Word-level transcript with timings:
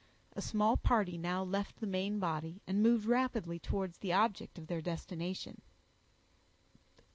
A 0.35 0.41
small 0.41 0.77
party 0.77 1.15
now 1.15 1.43
left 1.43 1.79
the 1.79 1.85
main 1.85 2.17
body, 2.17 2.59
and 2.65 2.81
moved 2.81 3.05
rapidly 3.05 3.59
towards 3.59 3.99
the 3.99 4.11
object 4.13 4.57
of 4.57 4.65
their 4.65 4.81
destination. 4.81 5.61